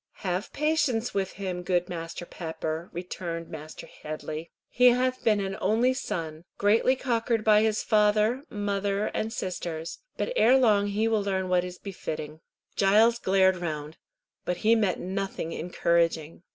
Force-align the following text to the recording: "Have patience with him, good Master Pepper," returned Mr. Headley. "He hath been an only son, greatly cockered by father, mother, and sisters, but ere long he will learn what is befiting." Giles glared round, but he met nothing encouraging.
"Have 0.25 0.51
patience 0.51 1.13
with 1.13 1.33
him, 1.33 1.61
good 1.61 1.87
Master 1.87 2.25
Pepper," 2.25 2.89
returned 2.91 3.45
Mr. 3.53 3.87
Headley. 3.87 4.49
"He 4.67 4.87
hath 4.87 5.23
been 5.23 5.39
an 5.39 5.55
only 5.61 5.93
son, 5.93 6.43
greatly 6.57 6.95
cockered 6.95 7.43
by 7.43 7.71
father, 7.71 8.43
mother, 8.49 9.11
and 9.13 9.31
sisters, 9.31 9.99
but 10.17 10.33
ere 10.35 10.57
long 10.57 10.87
he 10.87 11.07
will 11.07 11.21
learn 11.23 11.49
what 11.49 11.63
is 11.63 11.77
befiting." 11.77 12.39
Giles 12.75 13.19
glared 13.19 13.57
round, 13.57 13.95
but 14.43 14.57
he 14.65 14.73
met 14.73 14.99
nothing 14.99 15.51
encouraging. 15.51 16.41